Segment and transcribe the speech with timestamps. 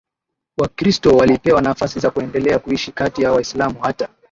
[0.57, 4.09] Wakristo walipewa nafasi za kuendelea kuishi kati ya Waislamu hata